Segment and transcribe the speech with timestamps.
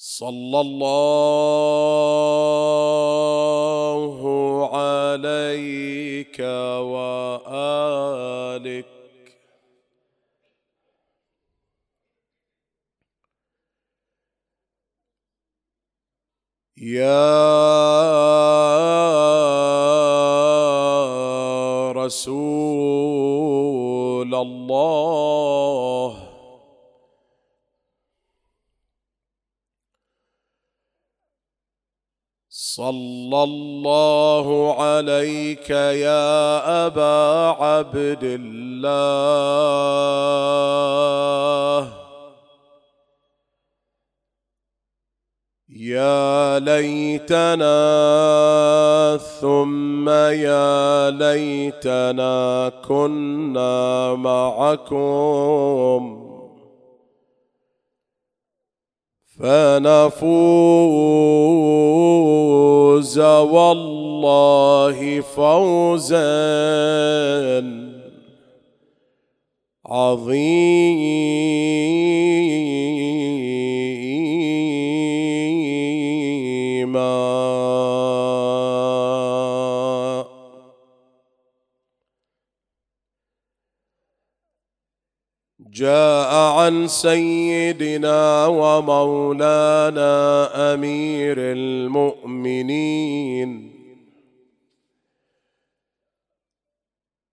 [0.00, 1.98] صلى الله
[4.76, 6.40] عليك
[6.80, 8.86] وآلك
[16.78, 17.18] يا
[21.92, 23.08] رسول
[24.34, 25.27] الله
[33.28, 38.88] صلى الله عليك يا أبا عبد الله.
[45.68, 47.76] يا ليتنا
[49.40, 55.48] ثم يا ليتنا كنا معكم.
[59.38, 60.38] فنفوز
[63.18, 66.18] والله فوزا
[69.86, 71.08] عظيما
[85.78, 90.14] جاء عن سيدنا ومولانا
[90.74, 92.98] أمير المؤمنين.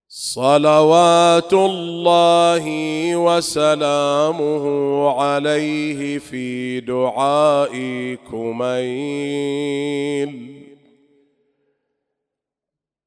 [0.10, 2.66] صلوات الله
[3.16, 4.66] وسلامه
[5.10, 7.74] عليه في دعاء
[8.32, 10.32] كميل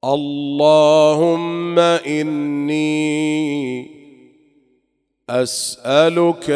[0.05, 3.98] اللهم إني
[5.31, 6.51] أسألك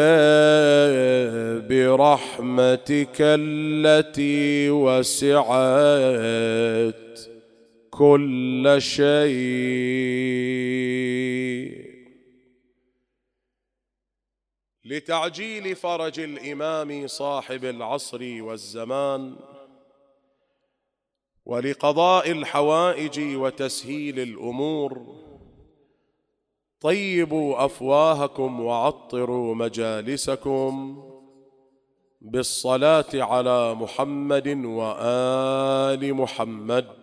[1.69, 5.43] برحمتك التي وسعت
[7.91, 9.93] كل شيء.
[14.85, 19.35] لتعجيل فرج الإمام صاحب العصر والزمان
[21.45, 25.23] ولقضاء الحوائج وتسهيل الأمور
[26.83, 31.03] طيبوا أفواهكم وعطروا مجالسكم
[32.21, 37.02] بالصلاة على محمد وآل محمد.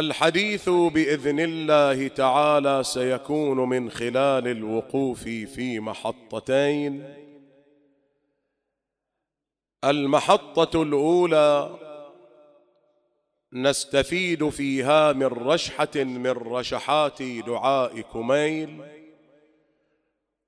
[0.00, 7.14] الحديث بإذن الله تعالى سيكون من خلال الوقوف في محطتين.
[9.84, 11.78] المحطة الأولى
[13.52, 18.82] نستفيد فيها من رشحة من رشحات دعاء كميل.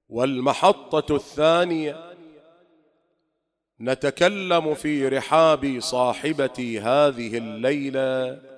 [0.08, 2.12] والمحطة الثانية
[3.80, 8.52] نتكلم في رحاب صاحبة هذه الليلة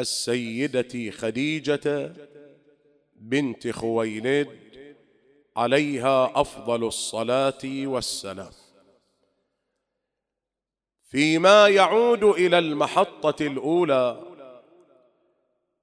[0.00, 2.12] السيدة خديجة
[3.16, 4.48] بنت خويلد
[5.56, 8.50] عليها أفضل الصلاة والسلام.
[11.10, 14.22] فيما يعود إلى المحطة الأولى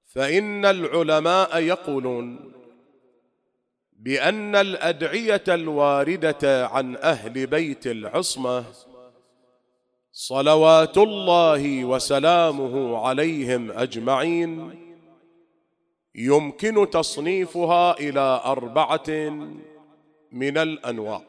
[0.06, 2.52] فإن العلماء يقولون
[3.92, 8.64] بأن الأدعية الواردة عن أهل بيت العصمة
[10.18, 14.82] صلوات الله وسلامه عليهم اجمعين.
[16.14, 19.10] يمكن تصنيفها إلى اربعه
[20.32, 21.22] من الانواع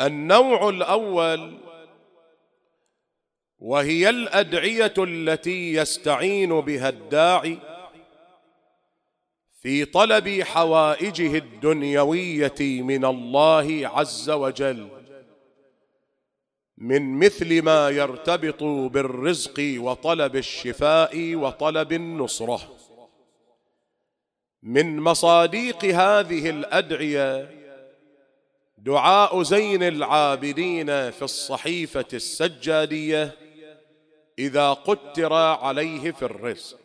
[0.00, 1.58] النوع الأول
[3.58, 7.58] وهي الأدعية التي يستعين بها الداعي
[9.60, 14.99] في طلب حوائجه الدنيوية من الله عز وجل.
[16.80, 22.76] من مثل ما يرتبط بالرزق وطلب الشفاء وطلب النصرة.
[24.62, 27.50] من مصاديق هذه الأدعية
[28.78, 33.36] دعاء زين العابدين في الصحيفة السجادية
[34.38, 36.80] إذا قتر عليه في الرزق.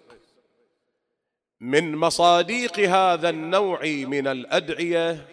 [1.59, 5.27] من مصاديق هذا النوع من الأدعية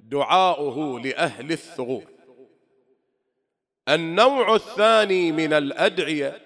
[0.00, 2.11] دعاؤه لأهل الثغور.
[3.88, 6.42] النوع الثاني من الأدعية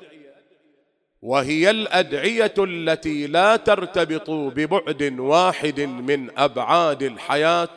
[1.23, 7.69] وهي الأدعية التي لا ترتبط ببعد واحد من أبعاد الحياة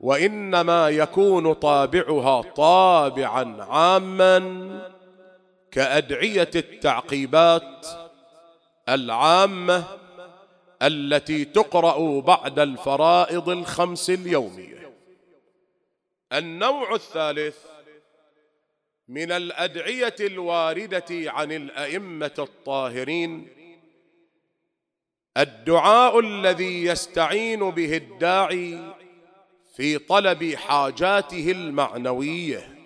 [0.00, 4.40] وإنما يكون طابعها طابعا عاما
[5.70, 7.86] كأدعية التعقيبات
[8.88, 9.84] العامة
[10.82, 14.92] التي تقرأ بعد الفرائض الخمس اليومية.
[16.32, 17.69] النوع الثالث
[19.10, 23.48] من الأدعية الواردة عن الأئمة الطاهرين
[25.36, 28.94] الدعاء الذي يستعين به الداعي
[29.76, 32.76] في طلب حاجاته المعنوية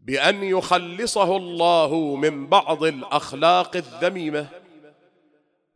[0.00, 4.48] بأن يخلصه الله من بعض الأخلاق الذميمة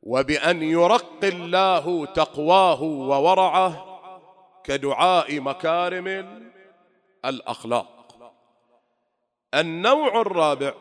[0.02, 4.00] وبأن يرقي الله تقواه وورعه
[4.64, 6.40] كدعاء مكارم
[7.24, 7.99] الأخلاق.
[9.54, 10.74] النوع الرابع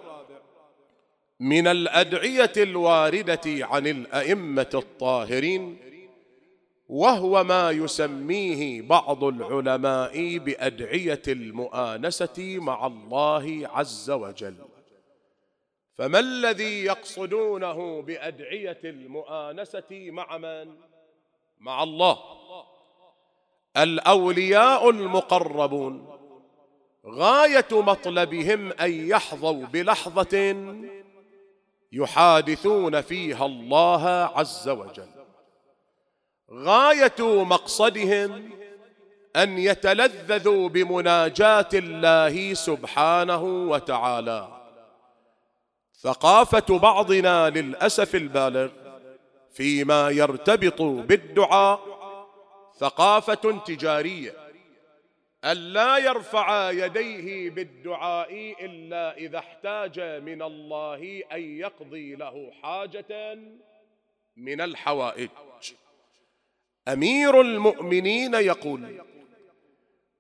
[1.40, 5.78] من الأدعية الواردة عن الأئمة الطاهرين
[6.90, 14.56] وهو ما يسميه بعض العلماء بأدعية المؤانسة مع الله عز وجل.
[15.98, 20.76] فما الذي يقصدونه بأدعية المؤانسة مع من؟
[21.60, 22.20] مع الله.
[23.78, 26.19] الأولياء المقربون.
[27.08, 30.56] غاية مطلبهم أن يحظوا بلحظة
[31.92, 35.10] يحادثون فيها الله عز وجل.
[36.52, 38.50] غاية مقصدهم
[39.36, 44.48] أن يتلذذوا بمناجاة الله سبحانه وتعالى.
[46.02, 48.70] ثقافة بعضنا للأسف البالغ
[49.52, 51.80] فيما يرتبط بالدعاء
[52.80, 54.49] ثقافة تجارية
[55.46, 63.38] ألا يرفع يديه بالدعاء إلا إذا احتاج من الله أن يقضي له حاجة
[64.38, 65.30] من الحوائج.
[66.88, 69.02] أمير المؤمنين يقول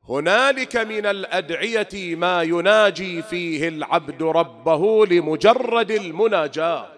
[0.10, 6.90] هنالك من الأدعية ما يناجي فيه العبد ربه لمجرد المناجاة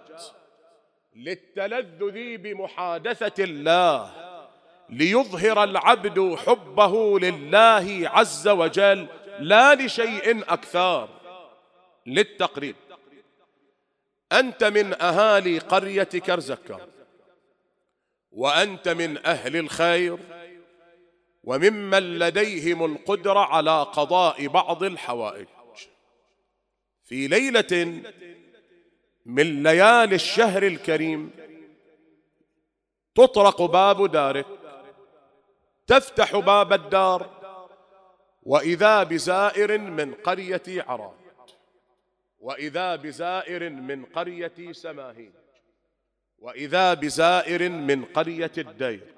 [1.16, 4.31] للتلذذ بمحادثة الله
[4.88, 9.06] ليظهر العبد حبه لله عز وجل
[9.38, 11.08] لا لشيء أكثر.
[12.06, 12.76] للتقريب.
[14.32, 16.88] أنت من أهالي قرية كرزكه
[18.32, 20.18] وأنت من أهل الخير
[21.44, 25.46] وممن لديهم القدرة على قضاء بعض الحوائج.
[27.04, 28.02] في ليلة
[29.26, 31.30] من ليالي الشهر الكريم
[33.14, 34.61] تطرق باب دارك.
[35.92, 37.30] تفتح باب الدار
[38.42, 41.16] وإذا بزائر من قرية عراد
[42.40, 45.32] وإذا بزائر من قرية سماهين
[46.38, 49.14] وإذا بزائر من قرية الدير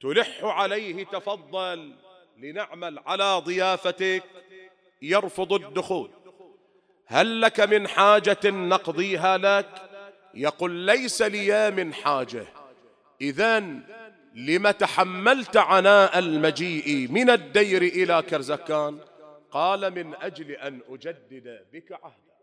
[0.00, 1.94] تلح عليه تفضل
[2.36, 4.22] لنعمل على ضيافتك
[5.02, 6.10] يرفض الدخول.
[7.06, 9.68] هل لك من حاجة نقضيها لك؟
[10.34, 12.46] يقول ليس لي من حاجة.
[13.20, 13.60] اذا
[14.36, 19.00] لم تحملت عناء المجيء من الدير إلى كرزكان؟
[19.50, 22.36] قال من أجل أن أجدد بك عهدا.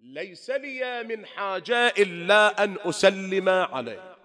[0.00, 4.16] ليس لي من حاجة إلا أن أسلم عليك.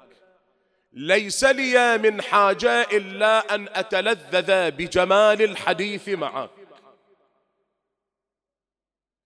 [0.94, 6.50] ليس لي من حاجة إلا أن أتلذذ بجمال الحديث معك.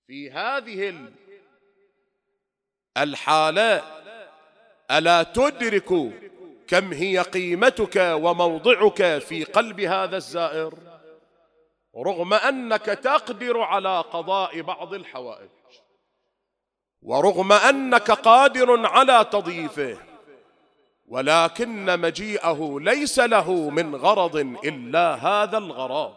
[0.07, 1.09] في هذه
[2.97, 3.83] الحالة
[4.91, 5.91] ألا تدرك
[6.67, 10.73] كم هي قيمتك وموضعك في قلب هذا الزائر؟
[11.97, 15.49] رغم أنك تقدر على قضاء بعض الحوائج
[17.01, 19.97] ورغم أنك قادر على تضييفه
[21.07, 26.15] ولكن مجيئه ليس له من غرض إلا هذا الغرض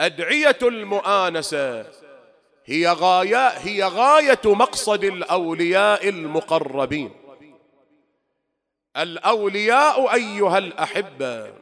[0.00, 1.86] أدعية المؤانسة
[2.64, 7.10] هي غاية هي غاية مقصد الأولياء المقربين.
[8.98, 11.54] الأولياء أيها الأحبة.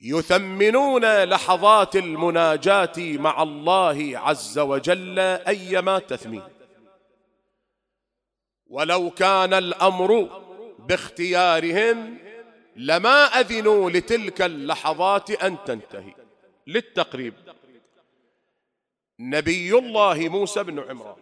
[0.00, 6.42] يثمنون لحظات المناجاة مع الله عز وجل أيما تثمين.
[8.66, 10.42] ولو كان الأمر
[10.78, 12.18] باختيارهم
[12.76, 16.14] لما أذنوا لتلك اللحظات أن تنتهي.
[16.66, 17.34] للتقريب.
[19.20, 21.16] نبي الله موسى بن عمران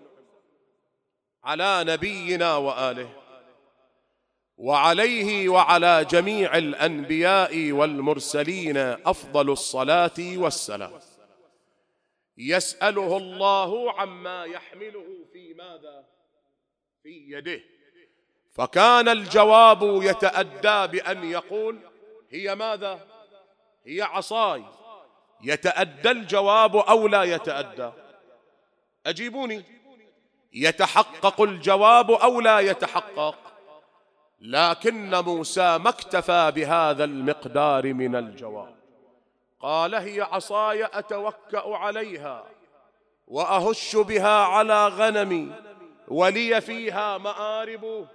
[1.44, 3.25] على نبينا وآله.
[4.56, 11.00] وعليه وعلى جميع الأنبياء والمرسلين أفضل الصلاة والسلام.
[12.38, 16.04] يسأله الله عما يحمله في ماذا؟
[17.02, 17.60] في يده.
[18.52, 21.78] فكان الجواب يتأدى بأن يقول
[22.30, 23.06] هي ماذا؟
[23.86, 24.64] هي عصاي.
[25.42, 27.90] يتأدى الجواب أو لا يتأدى؟
[29.06, 29.64] أجيبوني.
[30.52, 33.45] يتحقق الجواب أو لا يتحقق؟
[34.40, 38.76] لكن موسى ما اكتفى بهذا المقدار من الجواب.
[39.60, 42.44] قال هي عصاي أتوكأ عليها
[43.26, 45.52] وأهش بها على غنمي
[46.08, 48.08] ولي فيها مآرب.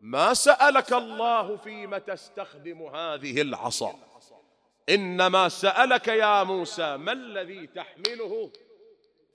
[0.00, 3.94] ما سألك الله فيم تستخدم هذه العصا.
[4.88, 8.50] إنما سألك يا موسى ما الذي تحمله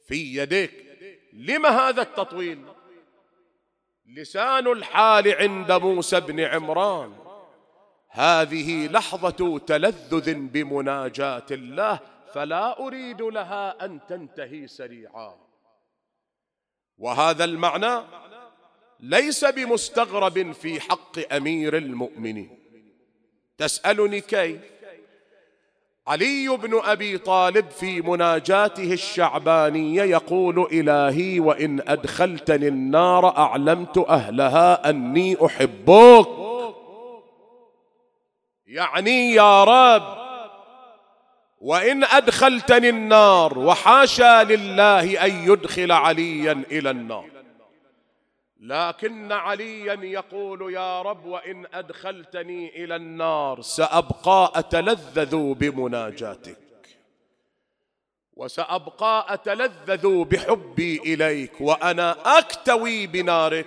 [0.07, 0.85] في يديك.
[1.33, 2.65] لم هذا التطويل؟
[4.13, 7.13] لسان الحال عند موسى بن عمران.
[8.09, 11.99] هذه لحظة تلذذ بمناجاة الله
[12.33, 15.35] فلا أريد لها أن تنتهي سريعا.
[16.97, 18.05] وهذا المعنى
[18.99, 22.59] ليس بمستغرب في حق أمير المؤمنين.
[23.57, 24.78] تسألني كيف؟
[26.09, 35.37] علي بن أبي طالب في مناجاته الشعبانية يقول إلهي وإن أدخلتني النار أعلمت أهلها أني
[35.45, 36.27] أحبك.
[38.67, 40.17] يعني يا رب
[41.61, 47.38] وإن أدخلتني النار وحاشا لله أن يدخل عليا إلى النار.
[48.59, 56.57] لكن عليا يقول يا رب وإن أدخلتني إلى النار سأبقى أتلذذ بمناجاتك.
[58.33, 63.65] وسأبقى أتلذذ بحبي إليك وأنا أكتوي بنارك.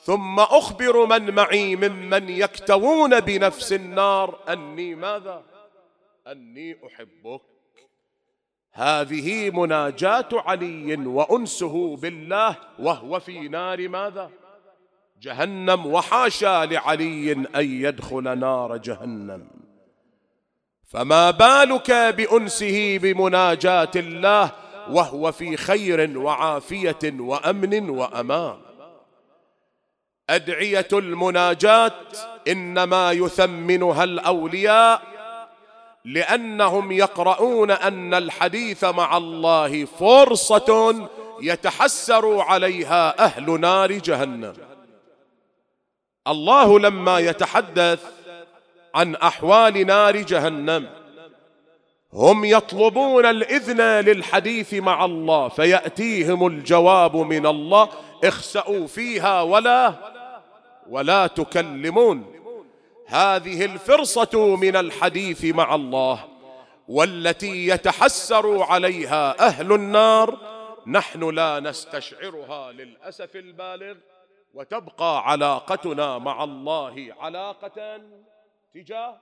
[0.00, 5.44] ثم أخبر من معي ممن يكتوون بنفس النار أني ماذا؟
[6.26, 7.57] أني أحبك.
[8.78, 14.30] هذه مناجاة علي وأنسه بالله وهو في نار ماذا؟
[15.22, 19.48] جهنم وحاشا لعلي أن يدخل نار جهنم
[20.86, 24.50] فما بالك بأنسه بمناجاة الله
[24.90, 28.58] وهو في خير وعافية وأمن وأمان
[30.30, 31.92] أدعية المناجاة
[32.48, 35.17] إنما يثمنها الأولياء
[36.08, 41.08] لأنهم يقرؤون أن الحديث مع الله فرصة
[41.42, 44.54] يتحسر عليها أهل نار جهنم.
[46.28, 48.02] الله لما يتحدث
[48.94, 50.90] عن أحوال نار جهنم
[52.12, 57.88] هم يطلبون الإذن للحديث مع الله فيأتيهم الجواب من الله
[58.24, 59.94] اخسأوا فيها ولا
[60.90, 62.37] ولا تكلمون.
[63.08, 66.28] هذه الفرصة من الحديث مع الله
[66.88, 70.58] والتي يتحسر عليها أهل النار.
[70.86, 73.96] نحن لا نستشعرها للأسف البالغ
[74.54, 78.00] وتبقى علاقتنا مع الله علاقة
[78.74, 79.20] تجاه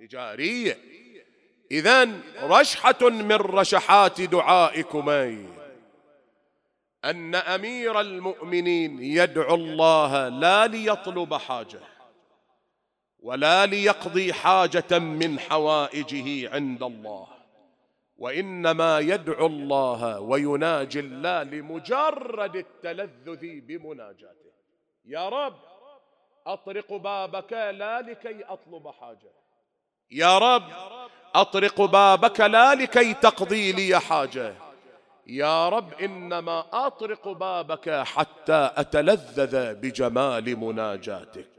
[0.00, 0.78] تجارية.
[1.70, 2.08] إذا
[2.42, 5.10] رشحة من رشحات دعائكم
[7.04, 11.95] أن أمير المؤمنين يدعو الله لا ليطلب حاجة.
[13.26, 17.26] ولا ليقضي حاجة من حوائجه عند الله.
[18.18, 24.52] وإنما يدعو الله ويناجي الله لمجرد التلذذ بمناجاته.
[25.04, 25.56] يا رب
[26.46, 29.32] أطرق بابك لا لكي أطلب حاجة.
[30.10, 30.68] يا رب
[31.34, 34.54] أطرق بابك لا لكي تقضي لي حاجة.
[35.26, 41.55] يا رب إنما أطرق بابك حتى أتلذذ بجمال مناجاتك.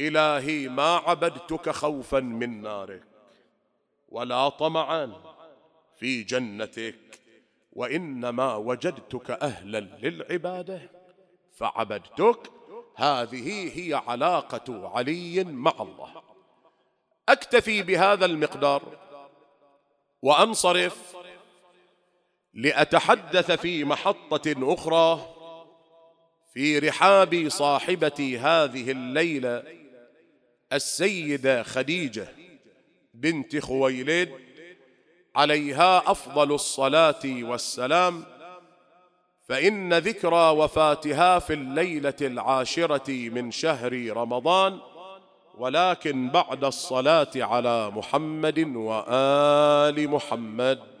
[0.00, 3.02] إلهي ما عبدتك خوفا من نارك
[4.08, 5.12] ولا طمعا
[5.96, 7.20] في جنتك
[7.72, 10.90] وإنما وجدتك أهلا للعبادة.
[11.56, 12.50] فعبدتك
[12.96, 16.22] هذه هي علاقة علي مع الله.
[17.28, 18.82] أكتفي بهذا المقدار
[20.22, 21.16] وأنصرف
[22.54, 25.34] لأتحدث في محطة أخرى
[26.52, 29.83] في رحاب صاحبتي هذه الليلة.
[30.72, 32.28] السيدة خديجة
[33.14, 34.30] بنت خويلد
[35.36, 38.24] عليها أفضل الصلاة والسلام
[39.48, 44.80] فإن ذكرى وفاتها في الليلة العاشرة من شهر رمضان
[45.58, 50.93] ولكن بعد الصلاة على محمد وآل محمد.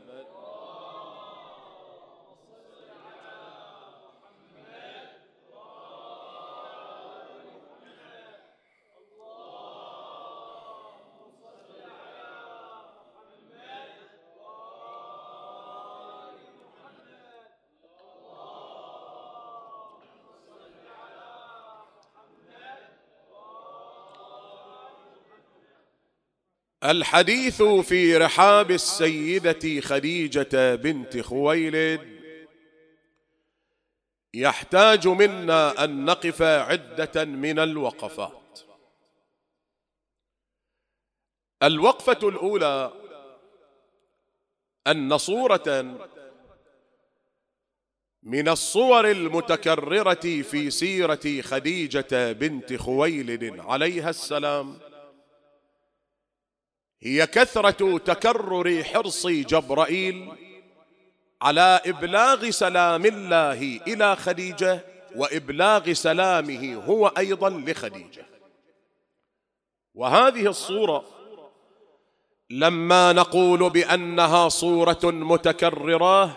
[26.84, 32.14] الحديث في رحاب السيدة خديجة بنت خويلد.
[34.34, 38.60] يحتاج منا أن نقف عدة من الوقفات.
[41.62, 42.92] الوقفة الأولى
[44.86, 45.98] أن صورة
[48.22, 54.93] من الصور المتكررة في سيرة خديجة بنت خويلد عليها السلام.
[57.04, 60.28] هي كثرة تكرر حرص جبرائيل
[61.42, 64.84] على إبلاغ سلام الله إلى خديجة
[65.16, 68.26] وإبلاغ سلامه هو أيضا لخديجة.
[69.94, 71.04] وهذه الصورة
[72.50, 76.36] لما نقول بأنها صورة متكررة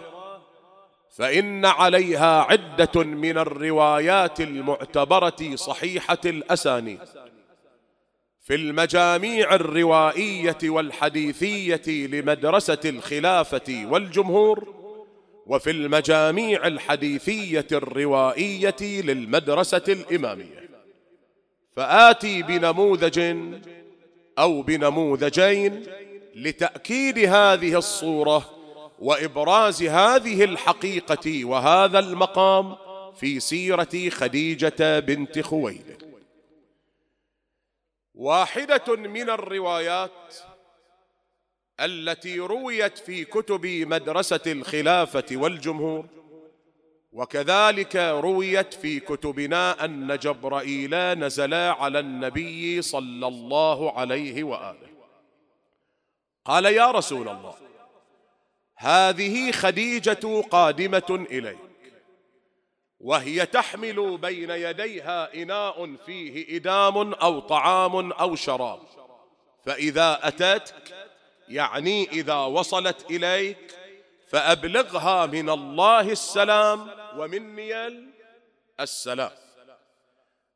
[1.10, 7.00] فإن عليها عدة من الروايات المعتبرة صحيحة الأسانيد.
[8.48, 14.74] في المجاميع الروائية والحديثية لمدرسة الخلافة والجمهور
[15.46, 20.70] وفي المجاميع الحديثية الروائية للمدرسة الإمامية.
[21.76, 23.36] فآتي بنموذج
[24.40, 25.84] أو بنموذجين
[26.36, 28.50] لتأكيد هذه الصورة
[29.00, 32.76] وإبراز هذه الحقيقة وهذا المقام
[33.16, 35.97] في سيرة خديجة بنت خويلد.
[38.18, 40.36] واحدة من الروايات
[41.80, 46.06] التي رويت في كتب مدرسة الخلافة والجمهور
[47.12, 54.88] وكذلك رويت في كتبنا أن جبرائيل نزل على النبي صلى الله عليه وآله.
[56.46, 57.56] قال يا رسول الله
[58.78, 61.67] هذه خديجة قادمة إليك.
[63.00, 68.80] وهي تحمل بين يديها إناء فيه إدام أو طعام أو شراب.
[69.66, 71.08] فإذا أتتك
[71.48, 73.76] يعني إذا وصلت إليك
[74.28, 78.08] فأبلغها من الله السلام ومني
[78.80, 79.32] السلام.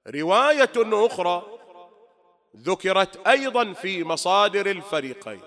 [0.08, 1.44] رواية أخرى
[2.58, 5.42] ذكرت أيضا في مصادر الفريقين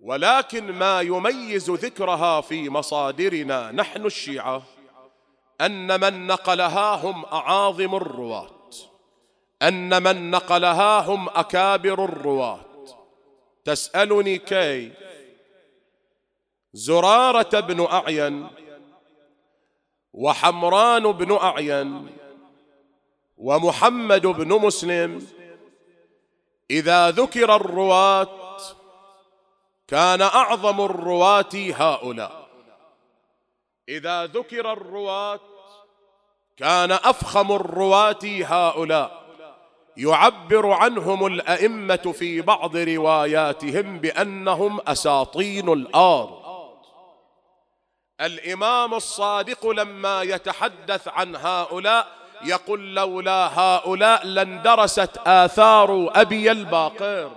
[0.00, 4.62] ولكن ما يميز ذكرها في مصادرنا نحن الشيعة
[5.60, 8.50] أن من نقلها هم أعاظم الرواة.
[9.62, 12.64] أن من نقلها هم أكابر الرواة.
[13.64, 14.92] تسألني كي؟
[16.72, 18.48] زرارة بن أعين
[20.12, 22.16] وحمران بن أعين
[23.38, 25.26] ومحمد بن مسلم
[26.70, 28.56] إذا ذكر الرواة
[29.88, 32.48] كان أعظم الرواة هؤلاء.
[33.88, 35.49] إذا ذكر الرواة
[36.60, 39.20] كان أفخم الرواة هؤلاء
[39.96, 46.40] يعبر عنهم الأئمة في بعض رواياتهم بأنهم أساطين الأرض
[48.20, 52.06] الإمام الصادق لما يتحدث عن هؤلاء
[52.44, 57.30] يقول لولا هؤلاء لاندرست آثار أبي الباقر.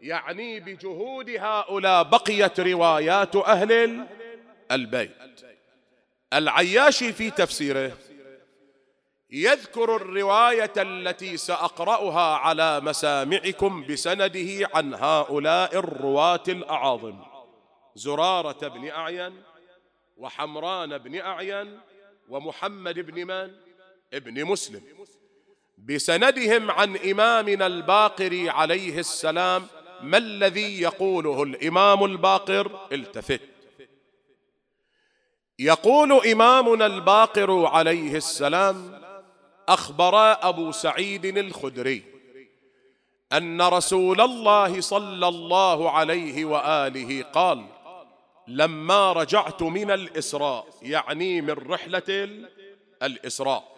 [0.00, 4.00] يعني بجهود هؤلاء بقيت روايات أهل
[4.72, 5.16] البيت.
[6.32, 7.92] العياشي في تفسيره
[9.32, 17.18] يذكر الرواية التي سأقرأها على مسامعكم بسنده عن هؤلاء الرواة الأعاظم
[17.94, 19.42] زرارة بن أعين
[20.16, 21.80] وحمران بن أعين
[22.28, 23.50] ومحمد بن من؟
[24.14, 24.82] ابن مسلم.
[25.78, 29.66] بسندهم عن إمامنا الباقر عليه السلام
[30.02, 33.40] ما الذي يقوله الإمام الباقر؟ التفت.
[35.58, 39.02] يقول إمامنا الباقر عليه السلام
[39.68, 40.14] أخبر
[40.48, 42.02] أبو سعيد الخدري
[43.32, 47.66] أن رسول الله صلى الله عليه وآله قال
[48.48, 52.02] لما رجعت من الإسراء يعني من رحلة
[53.02, 53.72] الإسراء.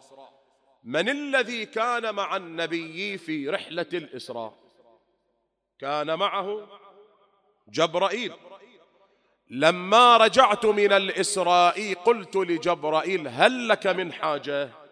[0.85, 4.55] من الذي كان مع النبي في رحلة الإسراء؟
[5.81, 6.67] كان معه
[7.69, 8.33] جبرائيل.
[9.51, 14.84] لما رجعت من الإسراء قلت لجبرائيل هل لك من حاجة؟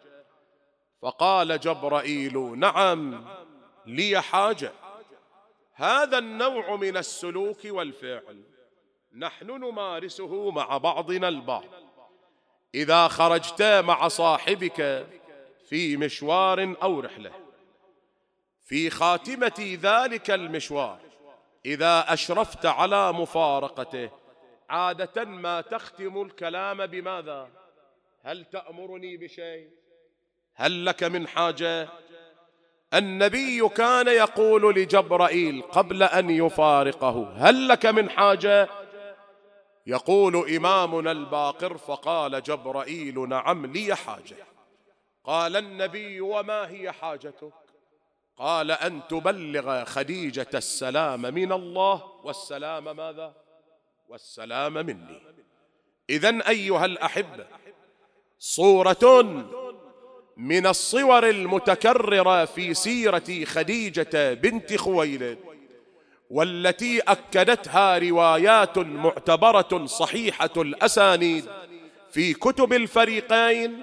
[1.03, 3.25] فقال جبرائيل نعم
[3.87, 4.73] لي حاجة.
[5.75, 8.43] هذا النوع من السلوك والفعل
[9.17, 11.65] نحن نمارسه مع بعضنا البعض.
[12.75, 15.07] إذا خرجت مع صاحبك
[15.69, 17.33] في مشوار أو رحلة
[18.65, 21.01] في خاتمة ذلك المشوار
[21.67, 24.11] إذا أشرفت على مفارقته
[24.71, 27.49] عادة ما تختم الكلام بماذا؟
[28.23, 29.82] هل تأمرني بشيء؟
[30.55, 31.89] هل لك من حاجة؟
[32.95, 38.69] النبي كان يقول لجبرائيل قبل أن يفارقه هل لك من حاجة؟
[39.87, 44.37] يقول إمامنا الباقر فقال جبرائيل نعم لي حاجة.
[45.25, 47.53] قال النبي وما هي حاجتك؟
[48.37, 53.35] قال أن تبلغ خديجة السلام من الله والسلام ماذا؟
[54.09, 55.23] والسلام مني.
[56.11, 57.47] اذا أيها الأحبة
[58.39, 59.23] صورة
[60.43, 65.39] من الصور المتكررة في سيرة خديجة بنت خويلد
[66.31, 71.45] والتي أكدتها روايات معتبرة صحيحة الأسانيد
[72.11, 73.83] في كتب الفريقين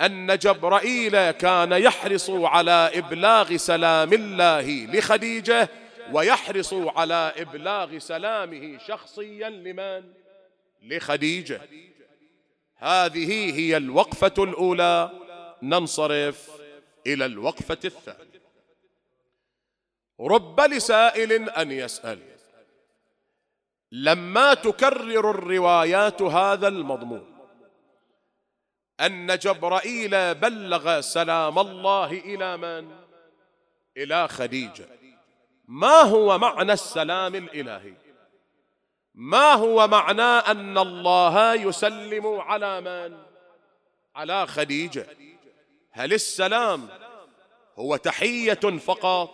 [0.00, 5.68] أن جبرائيل كان يحرص على إبلاغ سلام الله لخديجة
[6.12, 10.02] ويحرص على إبلاغ سلامه شخصيا لمن؟
[10.82, 11.60] لخديجة.
[12.76, 15.23] هذه هي الوقفة الأولى.
[15.62, 16.50] ننصرف
[17.06, 18.44] إلى الوقفة الثانية.
[20.20, 22.34] رب لسائل أن يسأل.
[23.92, 27.34] لما تكرر الروايات هذا المضمون
[29.00, 32.96] أن جبرائيل بلغ سلام الله إلى من؟
[33.96, 34.88] إلى خديجة.
[35.68, 37.94] ما هو معنى السلام الإلهي؟
[39.14, 43.22] ما هو معنى أن الله يسلم على من؟
[44.16, 45.06] على خديجة.
[45.96, 46.88] هل السلام
[47.78, 49.30] هو تحية فقط؟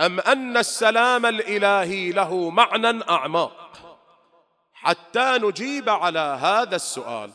[0.00, 3.72] أم أن السلام الإلهي له معنى اعماق
[4.72, 7.30] حتى نجيب على هذا السؤال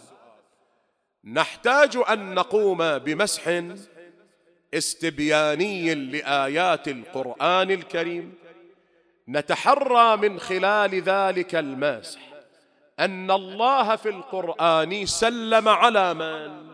[1.24, 3.62] نحتاج أن نقوم بمسح
[4.74, 8.34] استبياني لآيات القرآن الكريم
[9.30, 12.20] نتحرى من خلال ذلك المسح.
[13.00, 16.69] أن الله في القرآن سلم على من؟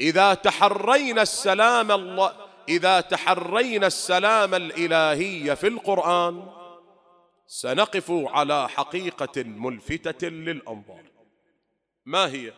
[0.00, 6.52] إذا تحرينا السلام الله إذا تحرينا السلام الالهي في القرآن
[7.46, 11.02] سنقف على حقيقة ملفتة للأنظار.
[12.04, 12.52] ما هي؟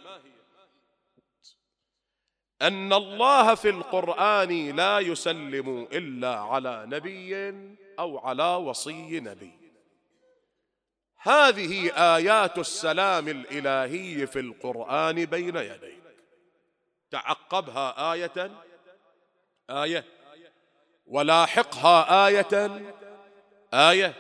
[2.63, 7.55] أن الله في القرآن لا يسلم إلا على نبي
[7.99, 9.53] أو على وصي نبي.
[11.21, 15.98] هذه آيات السلام الإلهي في القرآن بين يديك
[17.11, 18.51] تعقبها آية
[19.71, 20.05] آية
[21.07, 22.83] ولاحقها آية
[23.75, 24.15] آية.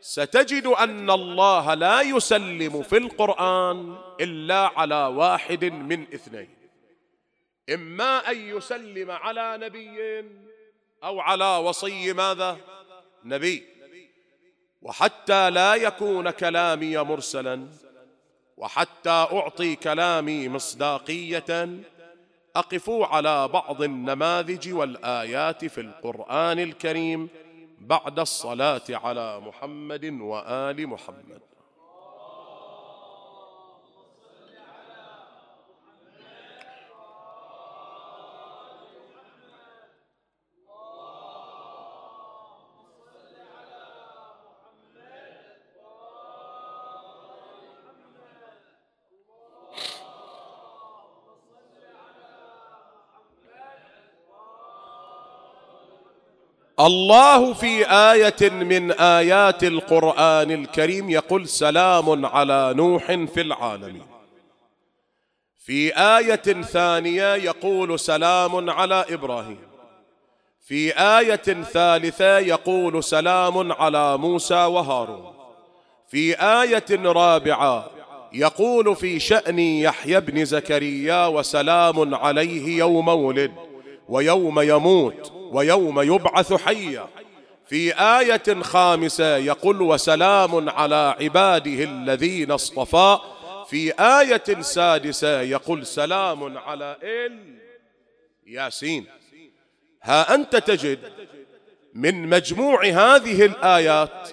[0.00, 6.56] ستجد أن الله لا يسلم في القرآن إلا على واحد من اثنين.
[7.74, 10.24] إما أن يسلم على نبي
[11.04, 12.58] أو على وصي ماذا؟
[13.24, 13.66] نبي.
[14.82, 17.68] وحتى لا يكون كلامي مرسلا
[18.56, 21.68] وحتى أعطي كلامي مصداقية
[22.56, 27.28] أقف على بعض النماذج والآيات في القرآن الكريم
[27.80, 31.40] بعد الصلاة على محمد وآل محمد.
[56.80, 64.06] الله في آية من آيات القرآن الكريم يقول سلام على نوح في العالمين.
[65.58, 69.58] في آية ثانية يقول سلام على إبراهيم.
[70.60, 75.32] في آية ثالثة يقول سلام على موسى وهارون.
[76.08, 77.90] في آية رابعة
[78.32, 83.52] يقول في شأن يحيى بن زكريا وسلام عليه يوم ولد
[84.08, 85.39] ويوم يموت.
[85.50, 87.08] ويوم يبعث حيا.
[87.66, 93.18] في آية خامسة يقول وسلام على عباده الذين اصطفى.
[93.68, 97.58] في آية سادسة يقول سلام على إل
[98.46, 99.06] ياسين.
[100.02, 100.98] ها أنت تجد
[101.94, 104.28] من مجموع هذه الآيات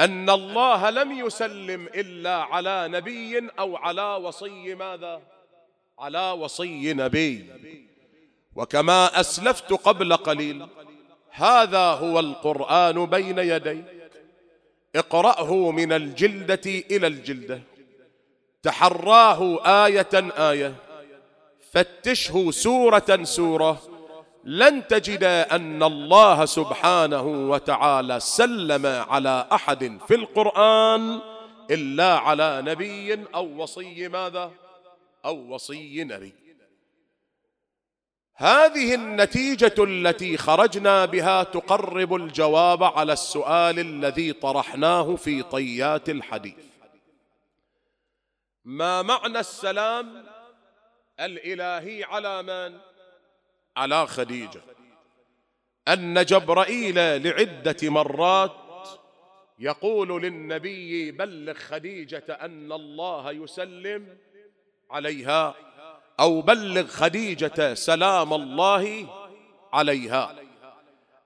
[0.00, 5.22] أن الله لم يسلم إلا على نبي أو على وصي ماذا؟
[5.98, 7.46] على وصي نبي.
[8.56, 10.66] وكما أسلفت قبل قليل
[11.30, 13.84] هذا هو القرآن بين يديك.
[14.96, 17.62] اقرأه من الجلدة إلى الجلدة.
[18.62, 20.74] تحراه آية آية.
[21.72, 23.82] فتشه سورة سورة.
[24.44, 31.20] لن تجد أن الله سبحانه وتعالى سلم على أحد في القرآن
[31.70, 34.50] إلا على نبي أو وصي ماذا؟
[35.24, 36.45] أو وصي نبي.
[38.38, 46.64] هذه النتيجة التي خرجنا بها تقرب الجواب على السؤال الذي طرحناه في طيات الحديث
[48.64, 50.26] ما معنى السلام
[51.20, 52.78] الإلهي على من؟
[53.76, 54.60] على خديجة
[55.88, 58.56] أن جبرائيل لعدة مرات
[59.58, 64.18] يقول للنبي بلغ خديجة أن الله يسلم
[64.90, 65.54] عليها
[66.20, 69.06] أو بلغ خديجة سلام الله
[69.72, 70.34] عليها.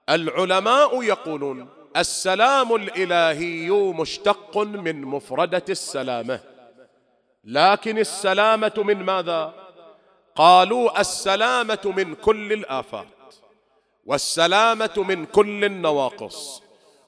[0.08, 6.40] العلماء يقولون السلام الإلهي مشتق من مفردة السلامة.
[7.44, 9.54] لكن السلامة من ماذا؟
[10.36, 13.06] قالوا السلامة من كل الآفات
[14.06, 16.62] والسلامة من كل النواقص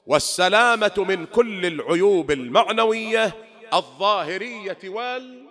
[0.07, 3.33] والسلامة من كل العيوب المعنوية
[3.73, 5.47] الظاهرية وال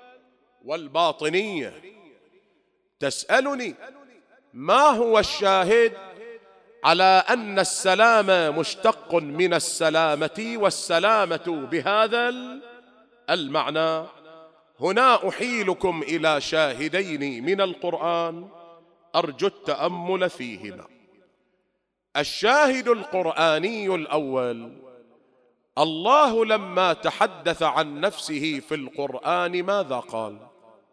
[0.64, 1.82] والباطنية.
[3.02, 3.74] تسألني
[4.54, 5.92] ما هو الشاهد
[6.84, 12.34] على أن السلام مشتق من السلامة والسلامة بهذا
[13.30, 14.06] المعنى؟
[14.80, 18.48] هنا أحيلكم إلى شاهدين من القرآن
[19.14, 20.86] أرجو التأمل فيهما.
[22.16, 24.72] الشاهد القرآني الأول
[25.78, 30.51] الله لما تحدث عن نفسه في القرآن ماذا قال؟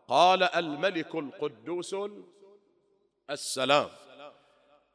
[0.10, 1.96] قال الملك القدوس
[3.30, 3.90] السلام.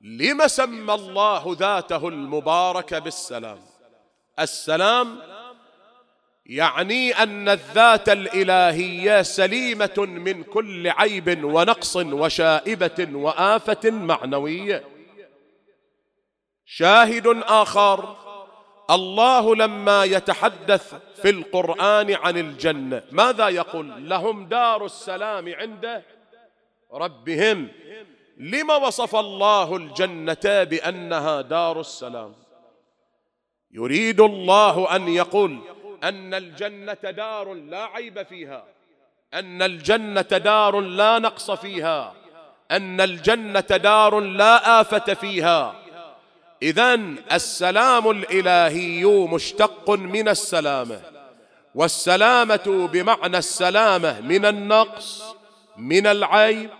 [0.01, 3.59] لم سمى الله ذاته المبارك بالسلام؟
[4.39, 5.19] السلام
[6.47, 14.85] يعني أن الذات الإلهية سليمة من كل عيب ونقص وشائبة وآفة معنوية.
[16.65, 18.24] شاهد آخر
[18.91, 23.03] الله لما يتحدث في القرآن عن الجنة.
[23.13, 26.03] ماذا يقول؟ لهم دار السلام عند
[26.93, 27.69] ربهم.
[28.37, 32.35] لما وصف الله الجنة بأنها دار السلام؟
[33.73, 35.59] يريد الله أن يقول
[36.05, 38.65] أن الجنة دار لا عيب فيها
[39.35, 42.15] أن الجنة دار لا نقص فيها
[42.71, 45.84] أن الجنة دار لا آفة فيها.
[46.63, 46.95] اذا
[47.33, 51.01] السلام الإلهي مشتق من السلامة
[51.75, 55.25] والسلامة بمعنى السلامة من النقص
[55.77, 56.71] من العيب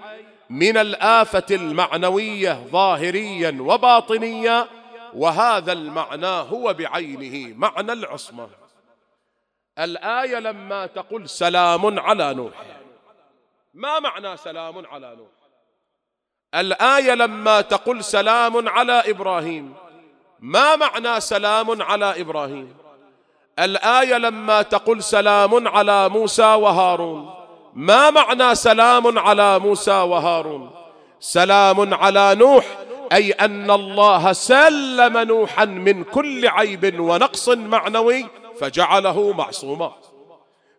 [0.51, 4.69] من الآفة المعنوية ظاهريا وباطنيا
[5.15, 8.49] وهذا المعنى هو بعينه معنى العصمة.
[9.79, 12.55] الآية لما تقول سلام على نوح
[13.75, 15.44] ما معنى سلام على نوح؟
[16.55, 19.75] الآية لما تقول سلام على إبراهيم.
[20.41, 22.75] ما معنى سلام على إبراهيم؟
[23.59, 27.35] الآية لما تقول سلام على موسى وهارون.
[27.75, 30.71] ما معنى سلام على موسى وهارون؟
[31.21, 32.65] سلام على نوح
[33.13, 38.27] أي أن الله سلم نوحا من كل عيب ونقص معنوي
[38.61, 39.93] فجعله معصوما.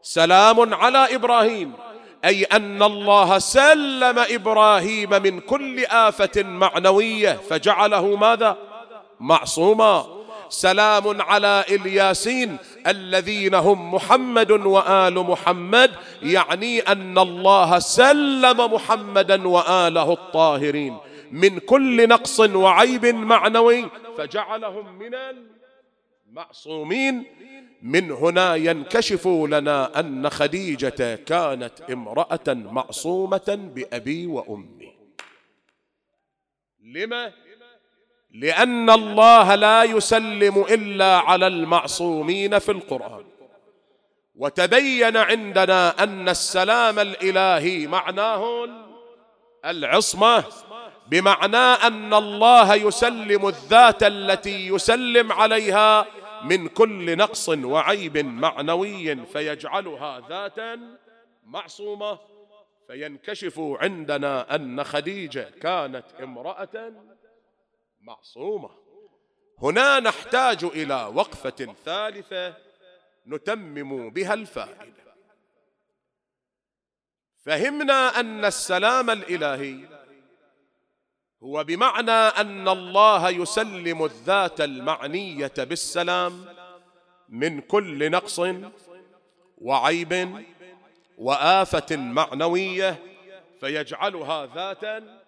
[0.02, 1.74] سلام على إبراهيم.
[2.26, 8.58] أي أن الله سلم إبراهيم من كل آفة معنوية فجعله ماذا؟
[9.20, 10.06] معصوما.
[10.50, 12.58] سلام على إلياسين
[12.88, 15.92] الذين هم محمد وآل محمد
[16.24, 20.98] يعني أن الله سلم محمدا وآله الطاهرين.
[21.32, 25.16] من كل نقص وعيب معنوي فجعلهم من
[26.32, 27.26] المعصومين.
[27.86, 34.96] من هنا ينكشف لنا أن خديجة كانت امرأة معصومة بأبي وأمي.
[36.84, 37.32] لما؟
[38.32, 43.26] لأن الله لا يسلم إلا على المعصومين في القرآن.
[44.36, 48.68] وتبين عندنا أن السلام الإلهي معناه
[49.66, 50.44] العصمة
[51.08, 56.06] بمعنى أن الله يسلم الذات التي يسلم عليها
[56.46, 60.98] من كل نقص وعيب معنوي فيجعلها ذاتا
[61.44, 62.20] معصومة
[62.88, 66.94] فينكشف عندنا أن خديجة كانت امرأة
[68.00, 68.70] معصومة.
[69.62, 72.58] هنا نحتاج إلى وقفة ثالثة
[73.28, 75.06] نتمم بها الفائدة.
[77.46, 79.95] فهمنا أن السلام الإلهي
[81.46, 86.46] هو بمعنى أن الله يسلم الذات المعنية بالسلام
[87.30, 88.42] من كل نقص
[89.58, 90.44] وعيب
[91.18, 93.00] وآفة معنوية
[93.60, 95.22] فيجعلها ذاتا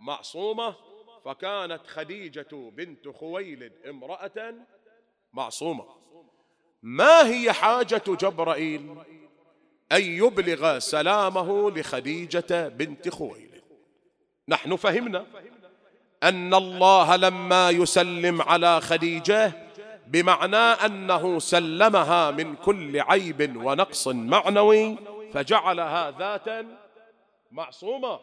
[0.00, 0.74] معصومة
[1.24, 4.54] فكانت خديجة بنت خويلد امرأة
[5.32, 5.84] معصومة.
[6.82, 8.96] ما هي حاجة جبرائيل
[9.92, 13.53] أن يبلغ سلامه لخديجة بنت خويلد؟
[14.48, 15.26] نحن فهمنا
[16.22, 19.52] أن الله لما يسلم على خديجة
[20.06, 24.96] بمعنى أنه سلمها من كل عيب ونقص معنوي
[25.34, 26.66] فجعلها ذاتا
[27.52, 28.20] معصومة.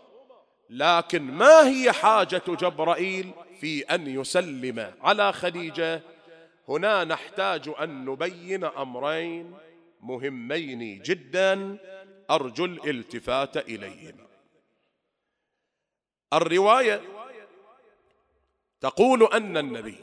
[0.69, 6.01] لكن ما هي حاجة جبرائيل في أن يسلم على خديجة؟
[6.69, 9.53] هنا نحتاج أن نبين أمرين
[10.01, 11.77] مهمين جدا
[12.31, 14.30] أرجو الالتفات إليهما.
[16.33, 17.01] الرواية
[18.81, 19.97] تقول أن النبي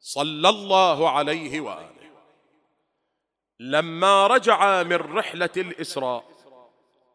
[0.00, 2.12] صلى الله عليه وآله
[3.60, 6.24] لما رجع من رحلة الإسراء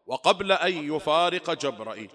[0.06, 2.12] وقبل أن يفارق جبرائيل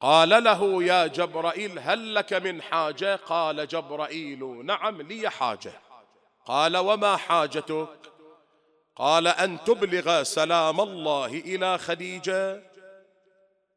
[0.00, 5.72] قال له يا جبرائيل هل لك من حاجة؟ قال جبرائيل نعم لي حاجة.
[6.46, 8.12] قال وما حاجتك؟
[8.96, 12.62] قال أن تبلغ سلام الله إلى خديجة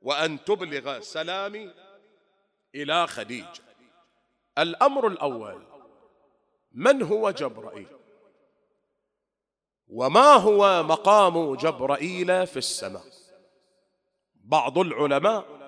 [0.02, 1.74] وأن تبلغ سلامي
[2.76, 3.64] إلى خديجة.
[4.58, 5.64] الأمر الأول
[6.72, 7.88] من هو جبرائيل؟
[9.88, 13.04] وما هو مقام جبرائيل في السماء؟
[14.36, 15.60] بعض العلماء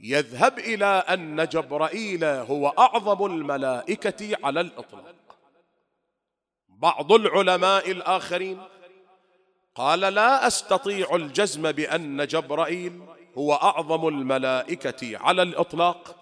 [0.00, 5.14] يذهب إلى أن جبرائيل هو أعظم الملائكة على الإطلاق.
[6.68, 8.62] بعض العلماء الآخرين
[9.74, 13.00] قال لا أستطيع الجزم بأن جبرائيل
[13.38, 16.16] هو أعظم الملائكة على الإطلاق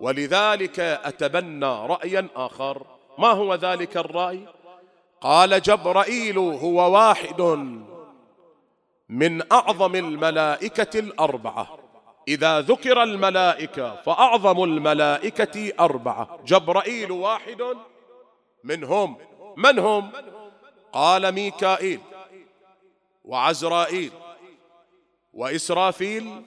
[0.00, 2.82] ولذلك أتبنى رايا آخر.
[3.18, 4.46] ما هو ذلك الرأي؟
[5.20, 7.40] قال جبرائيل هو واحد
[9.08, 11.78] من أعظم الملائكة الأربعة.
[12.28, 16.38] إذا ذكر الملائكة فأعظم الملائكة أربعة.
[16.46, 17.62] جبرائيل واحد
[18.64, 19.16] منهم.
[19.56, 20.10] من هم؟
[20.92, 22.00] قال ميكائيل.
[23.24, 24.12] وعزرائيل
[25.32, 26.42] وإسرافيل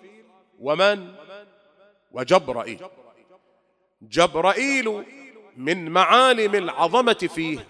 [0.60, 1.14] ومن؟
[2.12, 2.80] وجبرائيل.
[4.02, 5.04] جبرائيل
[5.58, 7.68] من معالم العظمة فيه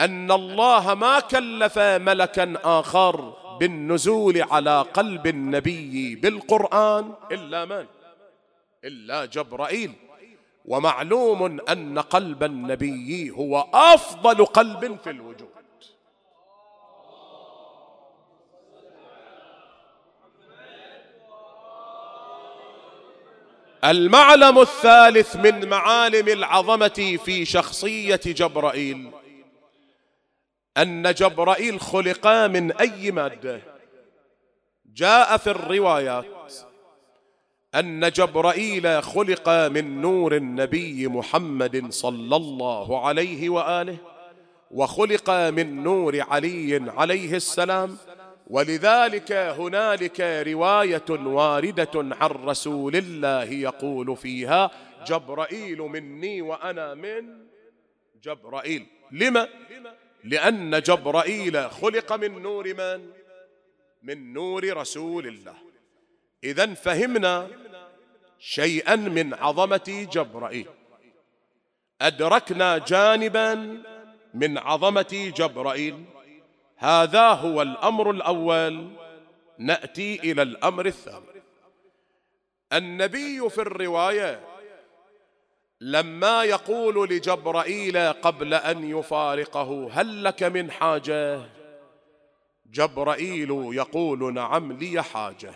[0.00, 7.86] أن الله ما كلف ملكا آخر بالنزول على قلب النبي بالقرآن إلا من؟
[8.84, 9.92] إلا جبرائيل.
[10.64, 15.53] ومعلوم أن قلب النبي هو أفضل قلب في الوجود.
[23.84, 29.10] المعلم الثالث من معالم العظمة في شخصية جبرائيل.
[30.76, 33.60] أن جبرائيل خلق من أي مادة؟
[34.94, 36.52] جاء في الروايات
[37.74, 43.96] أن جبرائيل خلق من نور النبي محمد صلى الله عليه وآله
[44.70, 47.96] وخلق من نور علي عليه السلام
[48.46, 54.70] ولذلك هنالك رواية واردة عن رسول الله يقول فيها
[55.06, 57.46] جبرائيل مني وأنا من
[58.22, 58.86] جبرائيل.
[59.12, 59.48] لما؟
[60.24, 63.10] لأن جبرائيل خلق من نور من؟
[64.02, 65.54] من نور رسول الله.
[66.44, 67.48] اذا فهمنا
[68.38, 70.66] شيئا من عظمة جبرائيل.
[72.00, 73.82] أدركنا جانبا
[74.34, 76.04] من عظمة جبرائيل.
[76.84, 78.88] هذا هو الأمر الأول.
[79.58, 81.42] نأتي إلى الأمر الثاني.
[82.72, 84.40] النبي في الرواية
[85.80, 91.42] لما يقول لجبرائيل قبل أن يفارقه هل لك من حاجة؟
[92.66, 95.54] جبرائيل يقول نعم لي حاجة.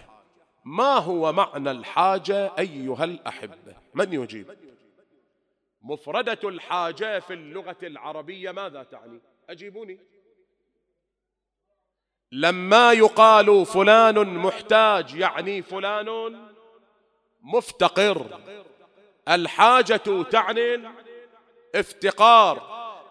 [0.64, 4.56] ما هو معنى الحاجة أيها الأحبة؟ من يجيب؟
[5.82, 9.98] مفردة الحاجة في اللغة العربية ماذا تعني؟ أجيبوني.
[12.32, 16.38] لما يقال فلان محتاج يعني فلان
[17.42, 18.26] مفتقر.
[19.28, 20.88] الحاجة تعني
[21.74, 22.62] افتقار.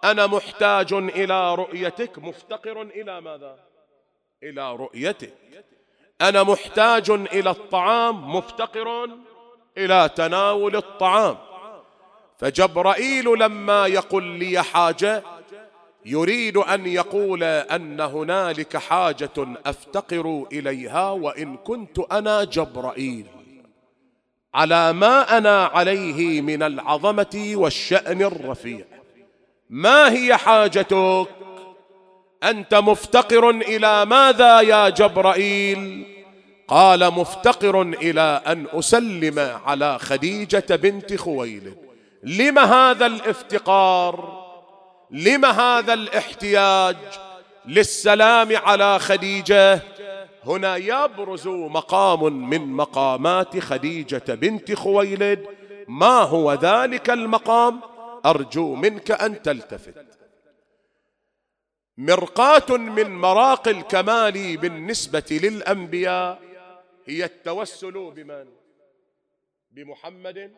[0.03, 2.19] أنا محتاج إلى رؤيتك.
[2.19, 3.59] مفتقر إلى ماذا؟
[4.43, 5.33] إلى رؤيتك.
[6.21, 8.35] أنا محتاج إلى الطعام.
[8.35, 9.09] مفتقر
[9.77, 11.37] إلى تناول الطعام.
[12.37, 15.23] فجبرائيل لما يقول لي حاجة
[16.09, 23.25] يريد أن يقول أن هنالك حاجة أفتقر إليها وإن كنت أنا جبرائيل.
[24.53, 28.85] على ما أنا عليه من العظمة والشأن الرفيع.
[29.69, 31.27] ما هي حاجتك؟
[32.43, 36.05] أنت مفتقر إلى ماذا يا جبرائيل؟
[36.67, 41.77] قال مفتقر إلى أن أسلم على خديجة بنت خويلد.
[42.23, 44.46] لم هذا الافتقار؟
[45.11, 46.97] لم هذا الاحتياج
[47.65, 49.81] للسلام على خديجة؟
[50.45, 55.47] هنا يبرز مقام من مقامات خديجة بنت خويلد.
[55.87, 57.81] ما هو ذلك المقام؟
[58.25, 60.05] أرجو منك أن تلتفت.
[61.97, 66.41] مرقاة من مراق الكمال بالنسبة للأنبياء.
[67.05, 68.45] هي التوسل بمن؟
[69.71, 70.51] بمحمد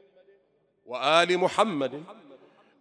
[0.85, 2.03] وآل محمد.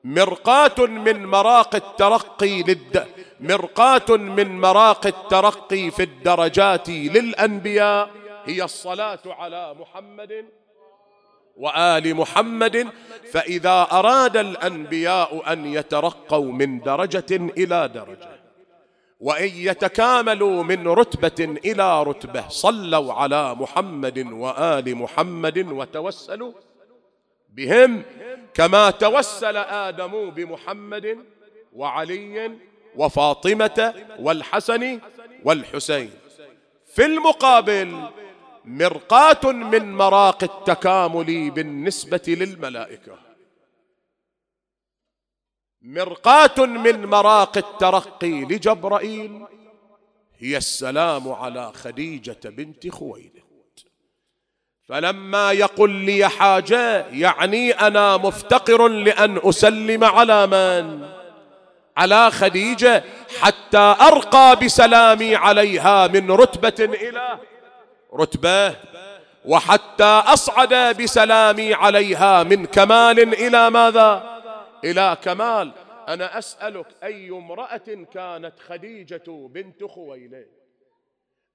[0.09, 3.07] مرقاة من مراق الترقي للد
[3.41, 8.11] مرقاة من مراق الترقي في الدرجات للأنبياء.
[8.45, 10.45] هي الصلاة على محمد
[11.57, 12.89] وآل محمد.
[13.33, 18.31] فإذا أراد الأنبياء أن يترقوا من درجة إلى درجة
[19.21, 26.53] وإن يتكاملوا من رتبة إلى رتبة صلوا على محمد وآل محمد وتوسلوا
[27.59, 28.03] بهم
[28.55, 31.25] كما توسل آدم بمحمد
[31.73, 32.59] وعلي
[32.97, 35.01] وفاطمة والحسن
[35.45, 36.11] والحسين.
[36.87, 38.11] في المقابل
[38.65, 43.19] مرقاة من مراق التكامل بالنسبة للملائكة.
[45.83, 49.47] مرقاة من مراق الترقي لجبرائيل
[50.39, 53.48] هي السلام على خديجة بنت خويلد.
[54.89, 61.09] فلما يقل لي حاجة يعني أنا مفتقر لأن أسلم على من؟
[61.97, 63.05] على خديجة
[63.41, 67.39] حتى أرقى بسلامي عليها من رتبة إلى
[68.15, 68.77] رتبة
[69.45, 74.41] وحتى أصعد بسلامي عليها من كمال إلى ماذا؟
[74.85, 75.73] إلى كمال
[76.09, 80.58] أنا أسألك أي امرأة كانت خديجة بنت خويلد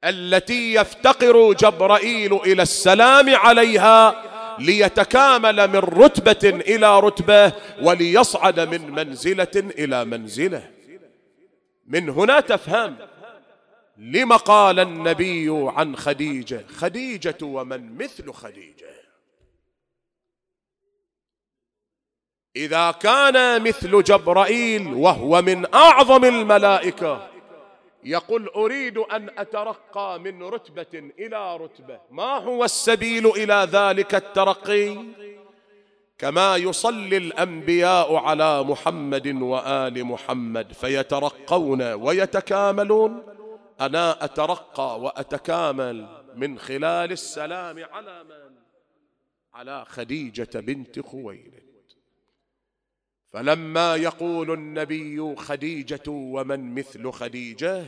[0.04, 4.24] التي يفتقر جبرائيل إلى السلام عليها
[4.60, 7.52] ليتكامل من رتبة إلى رتبة
[7.82, 10.70] وليصعد من منزلة إلى منزلة.
[11.88, 12.96] من هنا تفهم
[13.98, 18.94] لم قال النبي عن خديجة خديجة ومن مثل خديجة؟
[22.56, 27.33] إذا كان مثل جبرائيل وهو من أعظم الملائكة
[28.06, 32.00] يقول أريد أن أترقى من رتبة إلى رتبة.
[32.12, 34.98] ما هو السبيل إلى ذلك الترقي؟
[36.18, 43.24] كما يصلي الأنبياء على محمد وآل محمد فيترقون ويتكاملون.
[43.82, 48.56] أنا أترقى وأتكامل من خلال السلام على من؟
[49.54, 51.63] على خديجة بنت خويلد.
[53.34, 57.86] فلما يقول النبي خديجة ومن مثل خديجة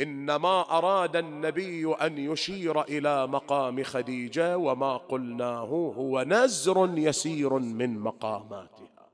[0.00, 9.10] إنما أراد النبي أن يشير إلى مقام خديجة وما قلناه هو نزر يسير من مقاماتها.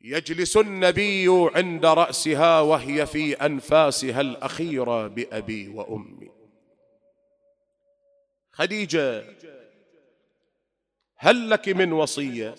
[0.00, 6.30] يجلس النبي عند رأسها وهي في أنفاسها الأخيرة بأبي وأمي.
[8.52, 9.24] خديجة
[11.16, 12.54] هل لك من وصية؟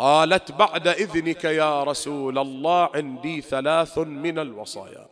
[0.00, 5.08] قالت بعد إذنك يا رسول الله عندي ثلاث من الوصايا.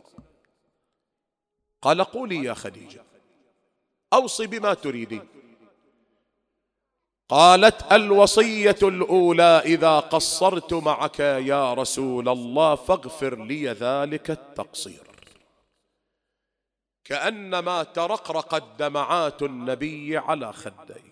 [1.81, 3.03] قال قولي يا خديجة.
[4.13, 5.27] أوصي بما تريدين
[7.29, 15.03] قالت الوصية الأولى إذا قصرت معك يا رسول الله فاغفر لي ذلك التقصير.
[17.03, 21.08] كأنما ترقرقت دمعات النبي على خديه.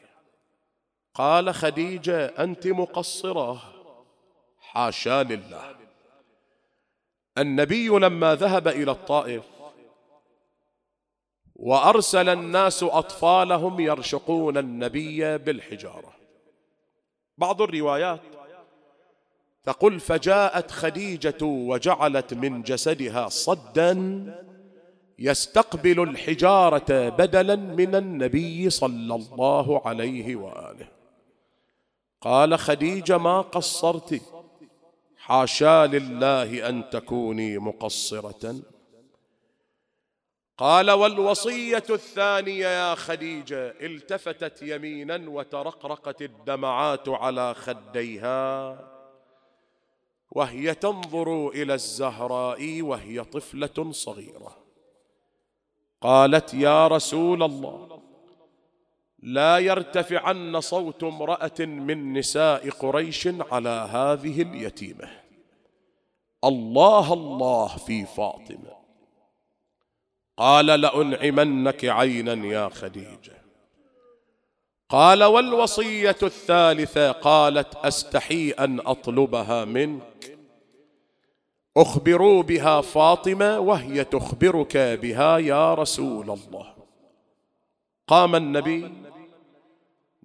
[1.17, 3.61] قال خديجة أنت مقصرة.
[4.59, 5.75] حاشا لله.
[7.37, 9.43] النبي لما ذهب إلى الطائف
[11.55, 16.13] وأرسل الناس أطفالهم يرشقون النبي بالحجارة.
[17.37, 18.21] بعض الروايات
[19.63, 23.93] تقول فجاءت خديجة وجعلت من جسدها صدا
[25.19, 30.96] يستقبل الحجارة بدلا من النبي صلى الله عليه وآله.
[32.21, 34.21] قال خديجة ما قصرت.
[35.17, 38.55] حاشا لله أن تكوني مقصرة.
[40.57, 48.79] قال والوصية الثانية يا خديجة التفتت يمينا وترقرقت الدمعات على خديها
[50.31, 54.57] وهي تنظر إلى الزهراء وهي طفلة صغيرة.
[56.01, 58.01] قالت يا رسول الله
[59.27, 65.09] لا يرتفعن صوت امرأة من نساء قريش على هذه اليتيمة.
[66.43, 68.77] الله الله في فاطمة.
[70.37, 73.37] قال لأنعمنك عينا يا خديجة.
[74.89, 80.37] قال والوصية الثالثة قالت أستحي أن أطلبها منك.
[81.77, 86.73] أخبروا بها فاطمة وهي تخبرك بها يا رسول الله.
[88.07, 89.06] قام النبي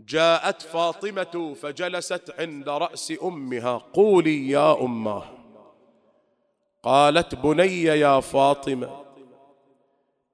[0.08, 5.24] جاءت فاطمة فجلست عند رأس أمها قولي يا اماه
[6.82, 9.02] قالت بني يا فاطمة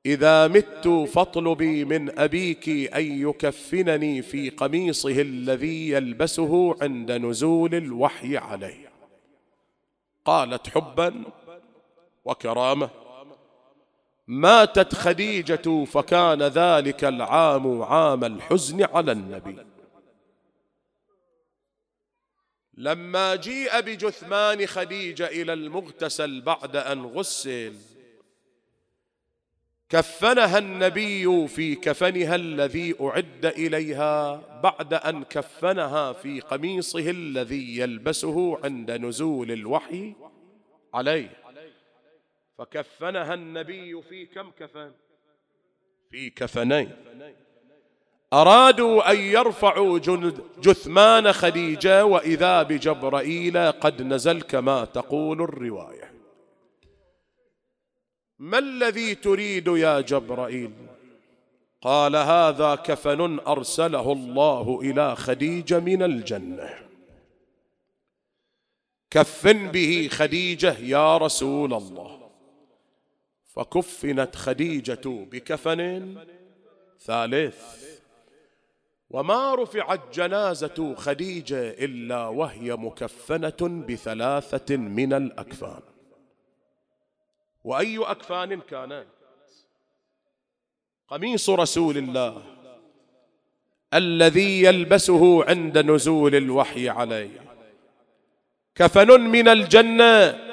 [0.07, 8.89] إذا مت فاطلبي من أبيك أن يكفنني في قميصه الذي يلبسه عند نزول الوحي عليه.
[10.25, 11.25] قالت حبا
[12.25, 12.91] وكرامة.
[14.29, 19.57] ماتت خديجة فكان ذلك العام عام الحزن على النبي.
[22.75, 27.75] لما جيء بجثمان خديجة إلى المغتسل بعد أن غسل
[29.89, 38.91] كفنها النبي في كفنها الذي أعد إليها بعد أن كفنها في قميصه الذي يلبسه عند
[38.91, 40.15] نزول الوحي
[40.95, 41.48] عليه.
[42.59, 44.93] فكفنها النبي في كم كفن
[46.11, 46.93] في كفنين.
[48.33, 49.99] أرادوا أن يرفعوا
[50.63, 56.13] جثمان خديجة وإذا بجبرائيل قد نزل كما تقول الرواية.
[58.39, 60.73] ما الذي تريد يا جبرائيل؟
[61.83, 66.89] قال هذا كفن أرسله الله إلى خديجة من الجنة.
[69.11, 72.18] كفن به خديجة يا رسول الله.
[73.59, 76.17] فكفنت خديجة بكفن
[77.01, 77.85] ثالث.
[79.11, 85.81] وما رفعت جنازة خديجة إلا وهي مكفنة بثلاثة من الأكفان.
[87.65, 89.07] وأي أكفان كانت؟
[91.09, 92.43] قميص رسول الله
[93.95, 97.45] الذي يلبسه عند نزول الوحي عليه.
[98.75, 100.48] كفن من الجنة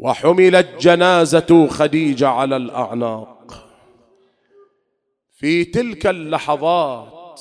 [0.00, 3.66] وحملت جنازة خديجة على الأعناق.
[5.36, 7.40] في تلك اللحظات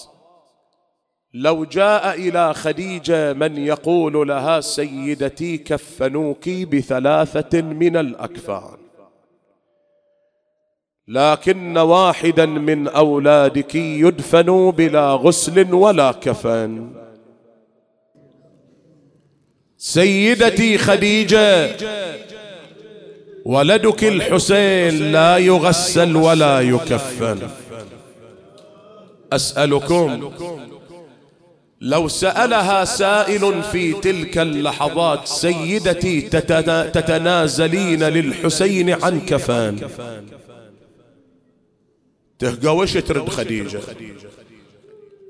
[1.34, 8.78] لو جاء إلى خديجة من يقول لها سيدتي كفنوك بثلاثة من الأكفان.
[11.07, 16.89] لكن واحدا من أولادك يدفن بلا غسل ولا كفن.
[19.78, 21.76] سيدتي خديجة
[23.46, 27.40] ولدك الحسين لا يغسل ولا يكفن.
[29.34, 30.32] أسألكم
[31.82, 36.22] لو سألها سائل في تلك اللحظات سيدتي
[36.94, 39.90] تتنازلين للحسين عن كفان.
[42.40, 43.80] تهقى وش ترد خديجة؟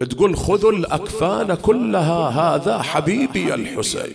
[0.10, 4.14] تقول خذوا الأكفان كلها هذا حبيبي الحسين.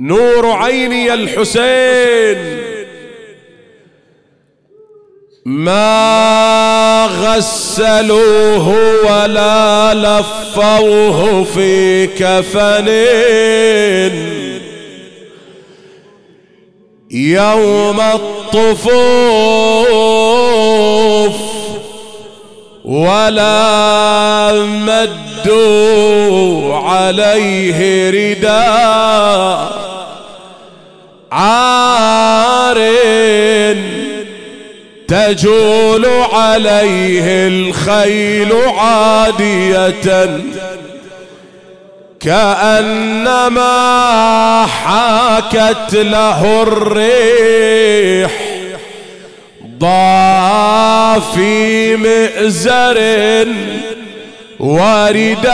[0.00, 2.58] نور عيني الحسين.
[5.44, 8.68] ما غسلوه
[9.04, 12.88] ولا لفوه في كفن.
[17.10, 18.98] يوم الطفوف
[22.88, 24.52] ولا
[25.44, 29.78] مدوا عليه رداء
[31.32, 32.78] عارٍ
[35.08, 40.40] تجول عليه الخيل عادية
[42.20, 43.66] كأنما
[44.66, 48.47] حاكت له الريح.
[49.78, 52.98] ضافي مئزر
[54.60, 55.48] ورداء.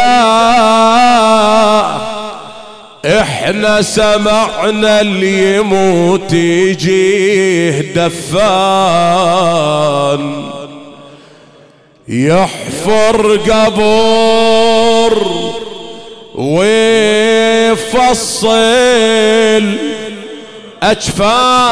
[3.05, 9.35] إحنا سمعنا اللي يموت يجيه دفان.
[12.09, 15.23] يحفر قبر
[16.35, 18.05] ويفصل
[20.83, 21.65] أجفان.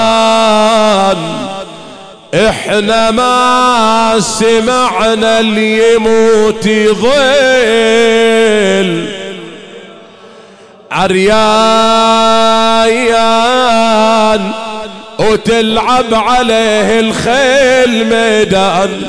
[2.34, 7.12] إحنا ما سمعنا اللي يموت يضل
[10.92, 11.32] عريان
[15.18, 19.02] وتلعب عليه الخيل ميدان.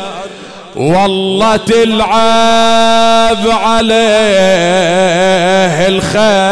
[0.76, 3.94] والله تلعب عليه
[5.88, 6.44] الخيل.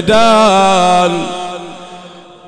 [0.00, 1.26] الميدان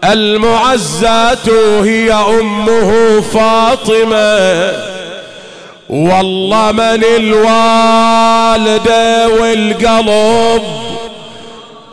[0.05, 1.49] المعزات
[1.83, 4.73] هي أمه فاطمة.
[5.89, 8.09] والله من الوالدة
[9.29, 10.63] والقلب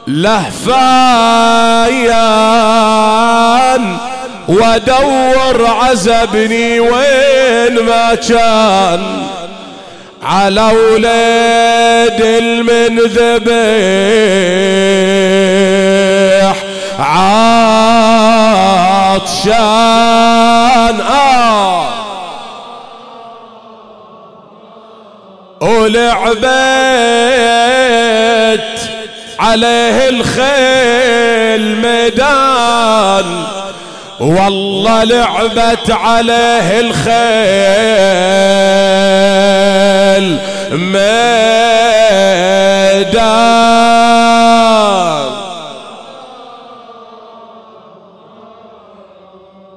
[0.08, 0.70] لهفايان
[4.48, 9.28] وادور عزبني وين ما كان.
[10.24, 13.50] على ولاد المنذبح
[19.60, 21.90] عطشان آه.
[25.62, 26.40] ولعبت
[29.40, 33.59] عليه الخيل ميدان.
[34.20, 37.10] والله لعبت عليه الخيل
[40.72, 41.20] ميدان.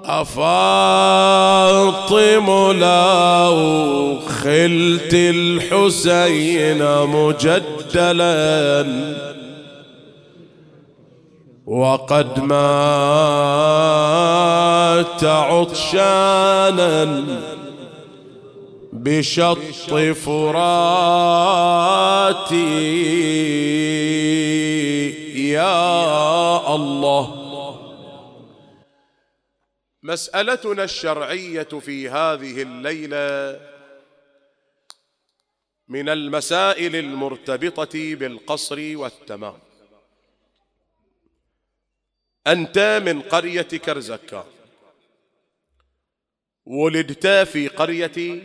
[0.07, 1.53] أفاطم
[2.81, 8.87] لو خلت الحسين مجدلا.
[11.67, 13.25] وقد مات
[15.25, 17.05] عطشانا
[18.93, 19.59] بشط
[20.15, 20.73] فراتي.
[25.53, 27.39] يا الله.
[30.03, 33.61] مسألتنا الشرعية في هذه الليلة
[35.89, 39.72] من المسائل المرتبطة بالقصر والتمام.
[42.47, 44.45] أنت من قرية كرزكان
[46.67, 48.43] ولدت في قرية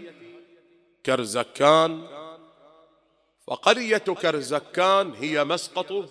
[1.06, 2.08] كرزكان.
[3.48, 6.10] فقرية كرزكان هي مسقط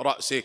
[0.00, 0.44] رأسك.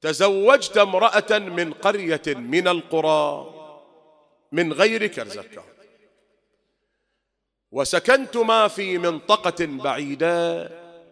[0.00, 3.54] تزوجت امرأة من قرية من القرى
[4.52, 5.64] من غير كرزكان.
[7.70, 10.68] وسكنتما في منطقة بعيدة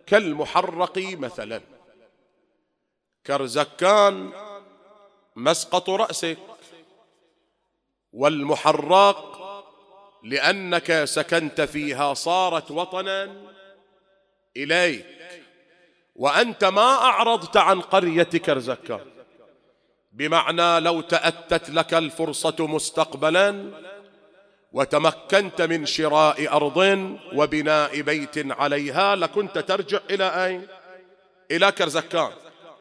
[0.06, 1.75] كالمحرق مثلاً.
[3.26, 4.30] كرزكان
[5.36, 6.38] مسقط رأسك
[8.12, 9.36] والمحراق
[10.24, 13.36] لأنك سكنت فيها صارت وطنا
[14.56, 15.06] إليك.
[16.14, 19.06] وأنت ما أعرضت عن قرية كرزكان
[20.12, 23.70] بمعنى لو تأتت لك الفرصة مستقبلا
[24.72, 26.76] وتمكنت من شراء أرض
[27.34, 30.66] وبناء بيت عليها لكنت ترجع إلى أين؟
[31.50, 32.30] إلى كرزكان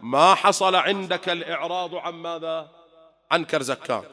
[0.06, 2.70] ما حصل عندك الإعراض عن ماذا؟
[3.32, 4.04] عن كرزكان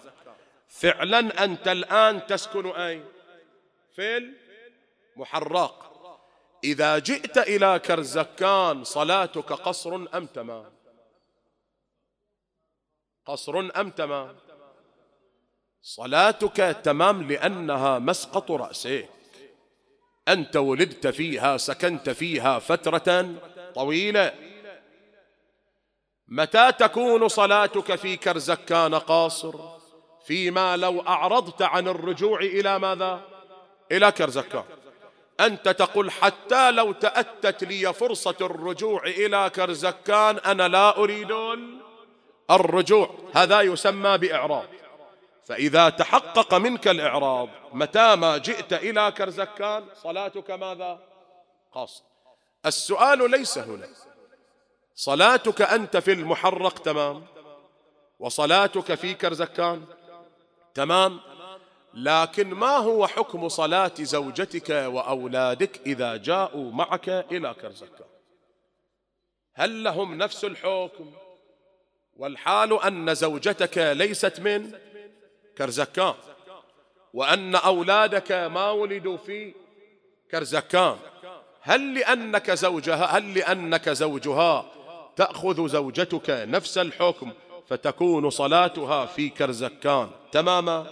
[0.68, 3.04] فعلا أنت الآن تسكن أين؟
[3.94, 4.32] في
[5.16, 5.92] المحراق
[6.64, 10.72] إذا جئت إلى كرزكان صلاتك قصر أم تمام؟
[13.26, 14.36] قصر أم تمام؟
[15.82, 19.08] صلاتك تمام لأنها مسقط رأسك
[20.28, 23.34] أنت ولدت فيها سكنت فيها فترة
[23.74, 24.51] طويلة.
[26.32, 29.54] متى تكون صلاتك في كرزكان قاصر؟
[30.26, 33.20] فيما لو أعرضت عن الرجوع إلى ماذا؟
[33.92, 34.64] إلى كرزكان
[35.40, 41.32] أنت تقول حتى لو تأتت لي فرصة الرجوع إلى كرزكان أنا لا أريد
[42.50, 43.10] الرجوع.
[43.34, 44.66] هذا يسمى بإعراض.
[45.44, 50.98] فإذا تحقق منك الإعراض متى ما جئت إلى كرزكان صلاتك ماذا؟
[51.72, 52.02] قاصر.
[52.66, 53.88] السؤال ليس هنا.
[54.94, 57.26] صلاتك أنت في المحرق تمام.
[58.18, 59.84] وصلاتك في كرزكان
[60.74, 61.20] تمام.
[61.94, 68.06] لكن ما هو حكم صلاة زوجتك وأولادك إذا جاءوا معك إلى كرزكان؟
[69.54, 71.12] هل لهم نفس الحكم؟
[72.16, 74.78] والحال أن زوجتك ليست من
[75.58, 76.14] كرزكان
[77.14, 79.54] وأن أولادك ما ولدوا في
[80.30, 80.96] كرزكان
[81.60, 84.72] هل لأنك زوجها هل لأنك زوجها
[85.16, 87.32] تأخذ زوجتك نفس الحكم
[87.68, 90.10] فتكون صلاتها في كرزكان.
[90.32, 90.86] تماما؟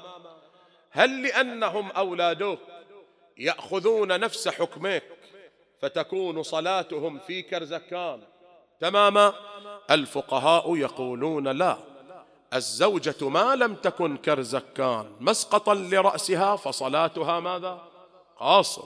[0.91, 2.59] هل لأنهم أولادك
[3.39, 5.03] يأخذون نفس حكمك
[5.83, 8.21] فتكون صلاتهم في كرزكان؟
[8.81, 9.35] تماما؟
[9.91, 11.77] الفقهاء يقولون لا.
[12.55, 17.83] الزوجة ما لم تكن كرزكان مسقطا لرأسها فصلاتها ماذا؟
[18.39, 18.83] قاصر.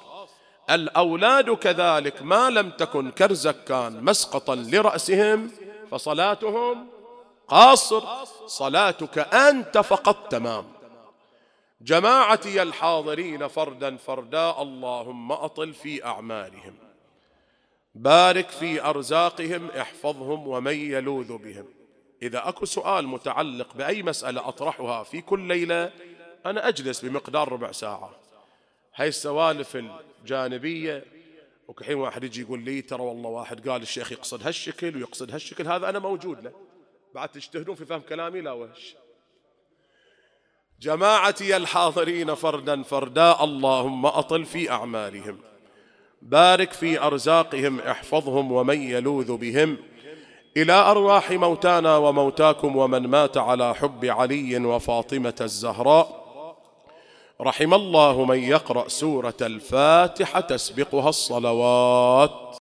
[0.70, 5.50] الأولاد كذلك ما لم تكن كرزكان مسقطا لرأسهم
[5.90, 6.86] فصلاتهم
[7.48, 10.64] قاصر صلاتك أنت فقط تمام.
[11.80, 16.74] جماعتي الحاضرين فردا فردا اللهم أطل في أعمالهم
[17.94, 21.66] بارك في أرزاقهم احفظهم ومن يلوذ بهم.
[22.22, 25.92] إذا أكو سؤال متعلق بأي مسألة أطرحها في كل ليلة
[26.46, 28.10] أنا أجلس بمقدار ربع ساعة.
[28.94, 29.78] هاي السوالف
[30.24, 31.04] الجانبية
[31.68, 35.88] وكحين واحد يجي يقول لي ترى والله واحد قال الشيخ يقصد هالشكل ويقصد هالشكل هذا
[35.88, 36.52] أنا موجود له.
[37.14, 38.94] بعد تجتهدون في فهم كلامي؟ لا وش.
[40.80, 45.38] جماعتي الحاضرين فردا فردا اللهم أطل في أعمالهم
[46.22, 49.76] بارك في أرزاقهم احفظهم ومن يلوذ بهم.
[50.56, 56.23] إلى أرواح موتانا وموتاكم ومن مات على حب علي وفاطمة الزهراء.
[57.40, 62.44] رحم الله من يقرأ سورة الفاتحة تسبقها الصلوات.